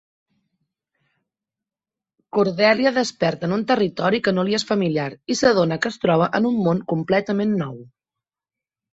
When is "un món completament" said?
6.51-7.53